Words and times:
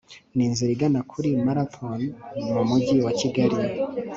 ninzira 0.35 0.71
igana 0.75 1.01
kuri 1.11 1.29
marathon 1.45 2.01
my 2.51 2.59
mygi 2.69 2.97
wa 3.05 3.11
kigali 3.19 3.57